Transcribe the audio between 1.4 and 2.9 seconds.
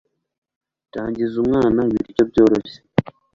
umwana ibiryo byoroshye